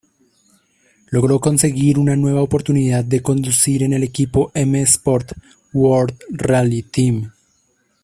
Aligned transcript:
Logró 1.11 1.39
conseguir 1.39 1.99
una 1.99 2.15
nueva 2.15 2.41
oportunidad 2.41 3.03
de 3.05 3.21
conducir 3.21 3.83
en 3.83 3.93
el 3.93 4.01
equipo 4.01 4.49
M-Sport 4.55 5.33
World 5.73 6.17
Rally 6.31 6.81
Team. 6.81 7.31